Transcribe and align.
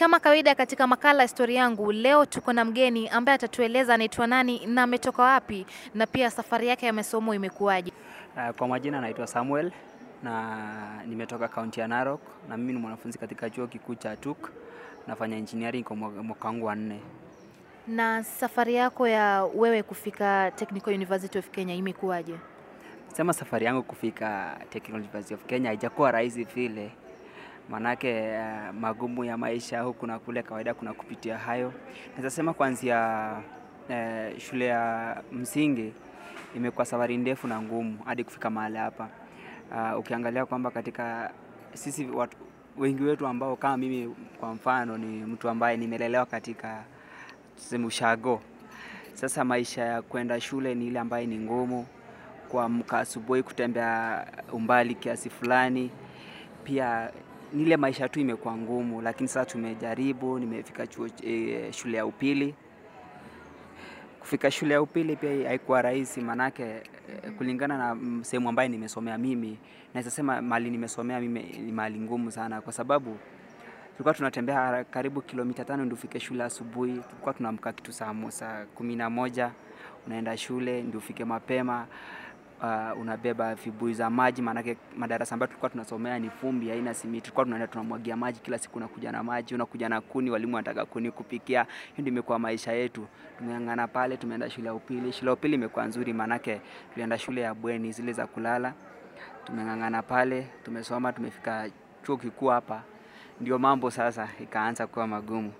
Kama 0.00 0.20
kawaida 0.20 0.54
katika 0.54 0.86
makala 0.86 1.22
Historia 1.22 1.60
Yangu, 1.60 1.92
leo 1.92 2.26
tuko 2.26 2.52
na 2.52 2.64
mgeni 2.64 3.08
ambaye 3.08 3.34
atatueleza 3.34 3.94
anaitwa 3.94 4.26
nani 4.26 4.66
na 4.66 4.82
ametoka 4.82 5.22
wapi 5.22 5.66
na 5.94 6.06
pia 6.06 6.30
safari 6.30 6.68
yake 6.68 6.86
ya 6.86 6.92
masomo 6.92 7.34
imekuwaje. 7.34 7.92
Uh, 8.36 8.56
Kwa 8.56 8.68
majina 8.68 8.98
anaitwa 8.98 9.26
Samuel 9.26 9.72
na 10.22 11.02
nimetoka 11.06 11.48
kaunti 11.48 11.80
ya 11.80 11.88
Narok 11.88 12.20
na 12.48 12.56
mimi 12.56 12.72
ni 12.72 12.78
mwanafunzi 12.78 13.18
katika 13.18 13.50
chuo 13.50 13.66
kikuu 13.66 13.94
cha 13.94 14.16
TUK 14.16 14.50
nafanya 15.06 15.36
engineering 15.36 15.84
kwa 15.84 15.96
mwaka 15.96 16.48
wangu 16.48 16.66
wa 16.66 16.76
nne. 16.76 17.00
Na 17.88 18.24
safari 18.24 18.74
yako 18.74 19.08
ya 19.08 19.44
wewe 19.54 19.82
kufika 19.82 20.50
Technical 20.56 20.94
University 20.94 21.38
of 21.38 21.50
Kenya 21.50 21.74
imekuwaje? 21.74 22.34
Sema 23.12 23.32
safari 23.32 23.66
yangu 23.66 23.82
kufika 23.82 24.56
Technical 24.70 24.96
University 25.00 25.34
of 25.34 25.44
Kenya 25.46 25.68
haijakuwa 25.68 26.10
rahisi 26.10 26.44
vile, 26.44 26.90
manake 27.68 28.38
uh, 28.38 28.74
magumu 28.74 29.24
ya 29.24 29.36
maisha 29.36 29.80
huku 29.80 30.06
na 30.06 30.18
kule, 30.18 30.42
kawaida 30.42 30.74
kuna 30.74 30.92
kupitia 30.92 31.38
hayo. 31.38 31.72
Naweza 32.10 32.30
sema 32.30 32.54
kuanzia 32.54 33.32
uh, 33.88 34.38
shule 34.38 34.66
ya 34.66 35.16
msingi 35.32 35.92
imekuwa 36.56 36.86
safari 36.86 37.16
ndefu 37.16 37.46
na 37.46 37.62
ngumu 37.62 37.98
hadi 38.04 38.24
kufika 38.24 38.50
mahali 38.50 38.76
hapa. 38.76 39.08
Uh, 39.72 39.98
ukiangalia 39.98 40.46
kwamba 40.46 40.70
katika 40.70 41.30
sisi 41.74 42.06
watu, 42.06 42.36
wengi 42.78 43.02
wetu 43.02 43.26
ambao 43.26 43.56
kama 43.56 43.76
mimi 43.76 44.14
kwa 44.40 44.54
mfano 44.54 44.98
ni 44.98 45.06
mtu 45.24 45.48
ambaye 45.48 45.76
nimelelewa 45.76 46.26
katika 46.26 46.84
tuseme 47.56 47.86
ushago. 47.86 48.40
Sasa 49.14 49.44
maisha 49.44 49.82
ya 49.84 50.02
kwenda 50.02 50.40
shule 50.40 50.74
ni 50.74 50.86
ile 50.86 50.98
ambayo 50.98 51.26
ni 51.26 51.38
ngumu, 51.38 51.86
kuamka 52.48 52.98
asubuhi, 52.98 53.42
kutembea 53.42 54.26
umbali 54.52 54.94
kiasi 54.94 55.30
fulani, 55.30 55.90
pia 56.64 57.10
ile 57.54 57.76
maisha 57.76 58.08
tu 58.08 58.20
imekuwa 58.20 58.56
ngumu, 58.56 59.02
lakini 59.02 59.28
sasa 59.28 59.46
tumejaribu. 59.50 60.38
Nimefika 60.38 60.86
chuo, 60.86 61.08
e, 61.26 61.72
shule 61.72 61.96
ya 61.96 62.06
upili. 62.06 62.54
Kufika 64.20 64.50
shule 64.50 64.74
ya 64.74 64.82
upili 64.82 65.16
pia 65.16 65.48
haikuwa 65.48 65.82
rahisi, 65.82 66.20
manake 66.20 66.62
eh, 66.62 66.82
kulingana 67.38 67.78
na 67.78 67.94
mm, 67.94 68.24
sehemu 68.24 68.48
ambayo 68.48 68.68
nimesomea 68.68 69.18
mimi, 69.18 69.58
naweza 69.94 70.10
sema 70.10 70.42
mali 70.42 70.70
nimesomea 70.70 71.20
mimi 71.20 71.42
ni 71.42 71.72
mali 71.72 72.00
ngumu 72.00 72.30
sana, 72.30 72.60
kwa 72.60 72.72
sababu 72.72 73.16
tulikuwa 73.92 74.14
tunatembea 74.14 74.84
karibu 74.84 75.20
kilomita 75.22 75.64
tano 75.64 75.84
ndio 75.84 75.94
ufike 75.94 76.20
shule 76.20 76.44
asubuhi. 76.44 76.92
Tulikuwa 76.92 77.34
tunaamka 77.34 77.72
kitu 77.72 77.92
saa 77.92 78.14
saa 78.28 78.64
kumi 78.74 78.96
na 78.96 79.10
moja 79.10 79.50
unaenda 80.06 80.36
shule 80.36 80.82
ndio 80.82 80.98
ufike 80.98 81.24
mapema. 81.24 81.86
Uh, 82.62 83.00
unabeba 83.00 83.54
vibuyu 83.54 83.94
za 83.94 84.10
maji, 84.10 84.42
maanake 84.42 84.76
madarasa 84.96 85.34
ambayo 85.34 85.46
tulikuwa 85.46 85.70
tunasomea 85.70 86.18
ni 86.18 86.28
vumbi, 86.42 86.68
haina 86.68 86.94
simiti. 86.94 87.20
Tulikuwa 87.20 87.44
tunaenda 87.44 87.66
tunamwagia 87.66 88.16
maji 88.16 88.40
kila 88.40 88.58
siku, 88.58 88.76
unakuja 88.78 89.12
na 89.12 89.22
maji, 89.22 89.54
unakuja 89.54 89.88
na 89.88 90.00
kuni, 90.00 90.30
walimu 90.30 90.54
wanataka 90.56 90.84
kuni 90.86 91.10
kupikia. 91.10 91.62
Hiyo 91.62 91.94
ndio 91.98 92.12
imekuwa 92.12 92.38
maisha 92.38 92.72
yetu. 92.72 93.06
Tumeng'ang'ana 93.38 93.88
pale, 93.88 94.16
tumeenda 94.16 94.50
shule 94.50 94.66
ya 94.66 94.74
upili. 94.74 95.12
Shule 95.12 95.28
ya 95.30 95.32
upili 95.34 95.54
imekuwa 95.54 95.84
nzuri, 95.86 96.12
maanake 96.12 96.60
tulienda 96.92 97.18
shule 97.18 97.40
ya 97.40 97.54
bweni 97.54 97.92
zile 97.92 98.12
za 98.12 98.26
kulala. 98.26 98.74
Tumeng'ang'ana 99.44 100.02
pale, 100.02 100.46
tumesoma, 100.64 101.12
tumefika 101.12 101.70
chuo 102.02 102.16
kikuu 102.16 102.46
hapa 102.46 102.82
ndio 103.40 103.58
mambo 103.58 103.90
sasa 103.90 104.28
ikaanza 104.42 104.86
kuwa 104.86 105.06
magumu, 105.06 105.52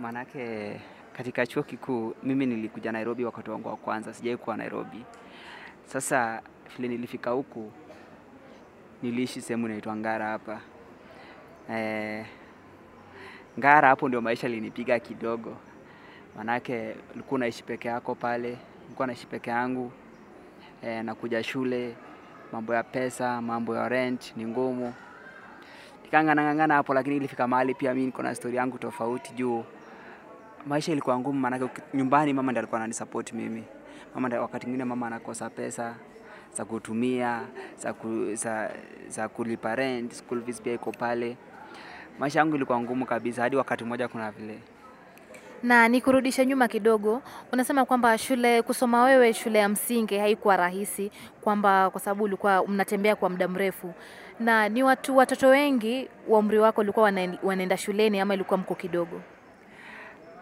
maanake 0.00 0.80
katika 1.16 1.46
chuo 1.46 1.62
kikuu 1.62 2.14
mimi 2.22 2.46
nilikuja 2.46 2.92
Nairobi 2.92 3.24
wakati 3.24 3.50
wangu 3.50 3.68
wa 3.68 3.76
kwanza, 3.76 4.14
sijai 4.14 4.36
kuwa 4.36 4.56
Nairobi. 4.56 5.04
Sasa 5.92 6.42
vile 6.76 6.88
nilifika 6.88 7.30
huku, 7.30 7.72
niliishi 9.02 9.40
sehemu 9.40 9.66
inaitwa 9.66 9.96
Ngara 9.96 10.26
hapa. 10.26 10.60
E, 11.72 12.26
Ngara 13.58 13.88
hapo 13.88 14.08
ndio 14.08 14.20
maisha 14.20 14.48
linipiga 14.48 14.98
kidogo, 15.00 15.56
maanake 16.36 16.94
ulikuwa 17.14 17.36
unaishi 17.36 17.62
peke 17.62 17.88
yako 17.88 18.14
pale, 18.14 18.58
nilikuwa 18.82 19.06
naishi 19.06 19.26
peke 19.26 19.50
yangu. 19.50 19.92
E, 20.82 21.02
nakuja 21.02 21.42
shule, 21.42 21.94
mambo 22.52 22.74
ya 22.74 22.82
pesa, 22.82 23.42
mambo 23.42 23.76
ya 23.76 23.88
rent 23.88 24.36
ni 24.36 24.44
ngumu. 24.46 24.94
Nikang'anang'ana 26.04 26.74
hapo, 26.74 26.94
lakini 26.94 27.16
ilifika 27.16 27.48
mahali 27.48 27.74
pia 27.74 27.94
mimi 27.94 28.06
niko 28.06 28.22
na 28.22 28.34
story 28.34 28.56
yangu 28.56 28.78
tofauti 28.78 29.32
juu 29.32 29.64
maisha 30.66 30.92
ilikuwa 30.92 31.18
ngumu, 31.18 31.40
maanake 31.40 31.68
nyumbani 31.94 32.32
mama 32.32 32.52
ndiye 32.52 32.58
alikuwa 32.60 32.80
ananisupport 32.80 33.32
mimi. 33.32 33.64
Mama 34.14 34.28
ndiye, 34.28 34.42
wakati 34.42 34.66
mwingine 34.66 34.84
mama 34.84 35.06
anakosa 35.06 35.50
pesa 35.50 35.94
za 36.56 36.64
kutumia 36.64 37.40
za, 37.78 37.92
ku, 37.92 38.34
za, 38.34 38.70
za 39.08 39.28
kulipa 39.28 39.74
rent, 39.76 40.12
school 40.12 40.42
fees 40.42 40.62
pia 40.62 40.72
iko 40.72 40.92
pale. 40.92 41.36
Maisha 42.18 42.38
yangu 42.38 42.56
ilikuwa 42.56 42.80
ngumu 42.80 43.06
kabisa, 43.06 43.42
hadi 43.42 43.56
wakati 43.56 43.84
mmoja 43.84 44.08
kuna 44.08 44.30
vile 44.30 44.58
Na 45.62 45.88
nikurudishe 45.88 46.46
nyuma 46.46 46.68
kidogo, 46.68 47.22
unasema 47.52 47.84
kwamba 47.84 48.18
shule 48.18 48.62
kusoma 48.62 49.02
wewe 49.04 49.32
shule 49.34 49.58
ya 49.58 49.68
msingi 49.68 50.18
haikuwa 50.18 50.56
rahisi, 50.56 51.10
kwamba 51.40 51.90
kwa 51.90 52.00
sababu 52.00 52.24
ulikuwa 52.24 52.66
mnatembea 52.66 53.16
kwa 53.16 53.30
muda 53.30 53.48
mrefu, 53.48 53.94
na 54.40 54.68
ni 54.68 54.82
watu 54.82 55.16
watoto 55.16 55.48
wengi 55.48 56.08
wa 56.28 56.38
umri 56.38 56.58
wako 56.58 56.80
walikuwa 56.80 57.12
wanaenda 57.42 57.76
shuleni 57.76 58.20
ama 58.20 58.34
ilikuwa 58.34 58.58
mko 58.58 58.74
kidogo? 58.74 59.20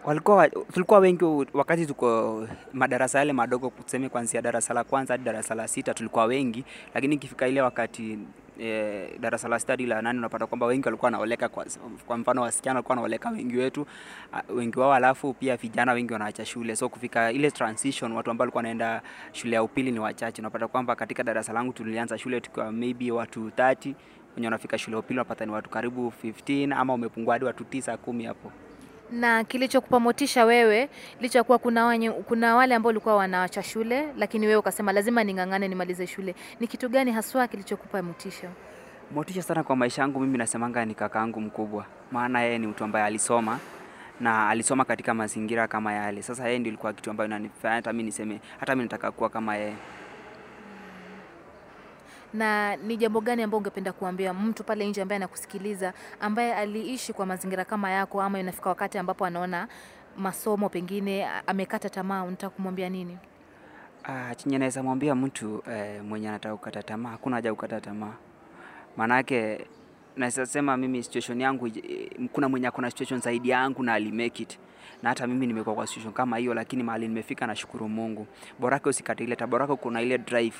Walikuwa 0.05 0.49
tulikuwa 0.49 0.99
wengi 0.99 1.25
wakati 1.53 1.85
tuko 1.85 2.47
madarasa 2.73 3.19
yale 3.19 3.33
madogo, 3.33 3.71
tuseme 3.83 4.09
kuanzia 4.09 4.41
darasa 4.41 4.73
la 4.73 4.83
kwanza 4.83 5.13
hadi 5.13 5.23
darasa 5.23 5.55
la 5.55 5.67
sita 5.67 5.93
tulikuwa 5.93 6.25
wengi, 6.25 6.65
lakini 6.95 7.15
ikifika 7.15 7.47
ile 7.47 7.61
wakati 7.61 8.19
e, 8.61 9.07
darasa 9.19 9.47
la 9.47 9.59
sita 9.59 9.75
la 9.77 10.01
nane 10.01 10.19
unapata 10.19 10.47
kwamba 10.47 10.65
wengi 10.65 10.85
walikuwa 10.87 11.07
wanaoleka. 11.07 11.49
Kwa, 11.49 11.65
kwa 12.07 12.17
mfano 12.17 12.41
wasichana 12.41 12.73
walikuwa 12.75 12.95
wanaoleka 12.95 13.29
wengi 13.29 13.57
wetu 13.57 13.85
wengi 14.55 14.79
wao, 14.79 14.93
alafu 14.93 15.33
pia 15.33 15.57
vijana 15.57 15.93
wengi 15.93 16.13
wanaacha 16.13 16.45
shule, 16.45 16.75
so 16.75 16.89
kufika 16.89 17.31
ile 17.31 17.51
transition, 17.51 18.11
watu 18.11 18.31
ambao 18.31 18.43
walikuwa 18.43 18.59
wanaenda 18.59 19.01
shule 19.31 19.55
ya 19.55 19.63
upili 19.63 19.91
ni 19.91 19.99
wachache. 19.99 20.41
Unapata 20.41 20.67
kwamba 20.67 20.95
katika 20.95 21.23
darasa 21.23 21.53
langu 21.53 21.73
tulianza 21.73 22.17
shule 22.17 22.41
tukiwa 22.41 22.71
maybe 22.71 23.11
watu 23.11 23.49
30 23.49 23.93
wenye 24.35 24.47
wanafika 24.47 24.77
shule 24.77 24.95
ya 24.95 24.99
upili 24.99 25.19
unapata 25.19 25.45
ni 25.45 25.51
watu 25.51 25.69
karibu 25.69 26.13
15 26.23 26.73
ama 26.77 26.93
umepungua 26.93 27.33
hadi 27.35 27.45
watu 27.45 27.63
tisa 27.63 27.97
kumi 27.97 28.23
hapo. 28.25 28.51
Na 29.11 29.43
kilichokupa 29.43 29.99
motisha 29.99 30.45
wewe 30.45 30.89
licha 31.21 31.39
ya 31.39 31.43
kuwa 31.43 31.57
kuna, 31.59 31.85
wanye, 31.85 32.11
kuna 32.11 32.55
wale 32.55 32.75
ambao 32.75 32.87
walikuwa 32.89 33.15
wanaacha 33.15 33.63
shule, 33.63 34.07
lakini 34.17 34.45
wewe 34.47 34.59
ukasema 34.59 34.91
lazima 34.91 35.23
ning'ang'ane 35.23 35.67
nimalize 35.67 36.07
shule, 36.07 36.35
ni 36.59 36.67
kitu 36.67 36.89
gani 36.89 37.11
haswa 37.11 37.47
kilichokupa 37.47 38.01
motisha? 38.03 38.49
Motisha 39.15 39.41
sana 39.41 39.63
kwa 39.63 39.75
maisha 39.75 40.01
yangu 40.01 40.19
mimi 40.19 40.37
nasemanga 40.37 40.85
ni 40.85 40.95
kakaangu 40.95 41.41
mkubwa, 41.41 41.85
maana 42.11 42.41
yeye 42.41 42.57
ni 42.57 42.67
mtu 42.67 42.83
ambaye 42.83 43.05
alisoma 43.05 43.59
na 44.19 44.49
alisoma 44.49 44.85
katika 44.85 45.13
mazingira 45.13 45.67
kama 45.67 45.93
yale. 45.93 46.21
Sasa 46.21 46.47
yeye 46.47 46.59
ndio 46.59 46.69
ilikuwa 46.69 46.93
kitu 46.93 47.09
ambayo 47.11 47.27
inanifanya 47.27 47.75
hata 47.75 47.93
mimi 47.93 48.03
niseme 48.03 48.39
hata 48.59 48.75
mimi 48.75 48.83
nataka 48.83 49.11
kuwa 49.11 49.29
kama 49.29 49.55
yeye. 49.55 49.73
Na 52.33 52.75
ni 52.75 52.97
jambo 52.97 53.21
gani 53.21 53.43
ambao 53.43 53.57
ungependa 53.57 53.93
kuambia 53.93 54.33
mtu 54.33 54.63
pale 54.63 54.87
nje 54.87 55.01
ambaye 55.01 55.15
anakusikiliza 55.17 55.93
ambaye 56.19 56.53
aliishi 56.55 57.13
kwa 57.13 57.25
mazingira 57.25 57.65
kama 57.65 57.91
yako 57.91 58.21
ama 58.21 58.39
inafika 58.39 58.69
wakati 58.69 58.97
ambapo 58.97 59.25
anaona 59.25 59.67
masomo 60.17 60.69
pengine 60.69 61.27
amekata 61.47 61.89
tamaa 61.89 62.23
unataka 62.23 62.49
kumwambia 62.55 62.89
nini 62.89 63.17
Ah, 64.03 64.35
chenye 64.35 64.57
naweza 64.57 64.83
mwambia 64.83 65.15
mtu 65.15 65.63
eh, 65.71 66.03
mwenye 66.03 66.29
anataka 66.29 66.55
kukata 66.55 66.83
tamaa, 66.83 67.09
hakuna 67.09 67.35
haja 67.35 67.53
kukata 67.53 67.81
tamaa. 67.81 68.13
Maanake 68.97 69.67
naweza 70.21 70.45
sema 70.45 70.77
mimi 70.77 71.03
situation 71.03 71.41
yangu 71.41 71.67
eh, 71.67 72.09
kuna 72.31 72.49
mwenye 72.49 72.67
ako 72.67 72.81
na 72.81 72.89
situation 72.91 73.21
zaidi 73.21 73.49
yangu 73.49 73.83
na 73.83 73.93
alimake 73.93 74.43
it. 74.43 74.59
Na 75.03 75.09
hata 75.09 75.27
mimi 75.27 75.47
nimekuwa 75.47 75.75
kwa 75.75 75.87
situation 75.87 76.13
kama 76.13 76.37
hiyo, 76.37 76.53
lakini 76.53 76.83
mahali 76.83 77.07
nimefika 77.07 77.47
nashukuru 77.47 77.89
Mungu. 77.89 78.27
Borake 78.59 78.89
usikate 78.89 79.23
ile 79.23 79.35
tamaa, 79.35 79.51
borake 79.51 79.75
kuna 79.75 80.01
ile 80.01 80.17
drive. 80.17 80.55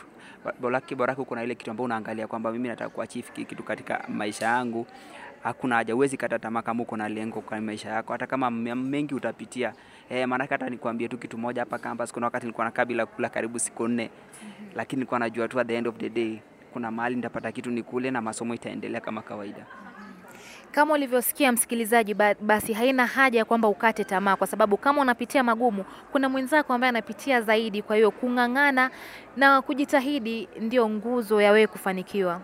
Borake 0.62 0.96
borake 0.96 1.24
kuna 1.24 1.44
ile 1.44 1.56
kitu 1.56 1.72
ambayo 1.72 1.86
unaangalia 1.86 2.28
kwamba 2.28 2.52
mimi 2.52 2.68
nataka 2.68 3.04
hiki 3.04 3.46
kitu 3.46 3.64
katika 3.64 4.06
maisha 4.08 4.46
yangu. 4.46 4.88
Hakuna 5.44 5.76
haja, 5.76 5.96
uwezi 5.96 6.18
kata 6.18 6.40
tamaa 6.40 6.62
kama 6.62 6.84
uko 6.84 6.98
na 6.98 7.10
lengo 7.10 7.42
kwa 7.42 7.62
maisha 7.62 7.90
yako, 7.90 8.14
hata 8.14 8.28
kama 8.28 8.52
mengi 8.52 9.16
utapitia. 9.16 9.74
Eh, 10.10 10.28
maanake 10.28 10.54
hata 10.54 10.70
nikwambie 10.70 11.08
tu 11.08 11.18
kitu 11.18 11.38
moja 11.38 11.62
hapa 11.62 11.78
campus, 11.78 12.14
kuna 12.14 12.26
wakati 12.26 12.46
nilikuwa 12.46 12.66
nakaa 12.66 12.86
bila 12.86 13.06
kula 13.06 13.30
karibu 13.30 13.60
siku 13.60 13.88
nne, 13.88 14.10
lakini 14.76 15.00
nilikuwa 15.00 15.20
najua 15.20 15.48
tu 15.48 15.60
at 15.60 15.68
the 15.68 15.76
end 15.76 15.88
of 15.88 15.98
the 15.98 16.10
day 16.10 16.40
kuna 16.74 16.92
mahali 16.92 17.16
nitapata 17.16 17.52
kitu 17.52 17.72
nikule 17.72 18.12
na 18.12 18.22
masomo 18.22 18.54
itaendelea 18.54 19.02
kama 19.02 19.22
kawaida. 19.22 19.66
kama 20.72 20.94
ulivyosikia 20.94 21.52
msikilizaji 21.52 22.14
basi 22.42 22.74
haina 22.74 23.06
haja 23.06 23.40
ya 23.40 23.46
kwamba 23.46 23.68
ukate 23.68 24.04
tamaa 24.04 24.36
kwa 24.36 24.48
sababu 24.48 24.78
kama 24.78 25.02
unapitia 25.02 25.44
magumu 25.44 25.86
kuna 26.12 26.30
mwenzako 26.30 26.74
ambaye 26.74 26.90
anapitia 26.90 27.42
zaidi 27.42 27.82
kwa 27.82 27.96
hiyo 27.96 28.12
kung'ang'ana 28.12 28.92
na 29.38 29.62
kujitahidi 29.62 30.50
ndio 30.62 30.90
nguzo 30.90 31.42
ya 31.42 31.52
wewe 31.52 31.68
kufanikiwa 31.68 32.42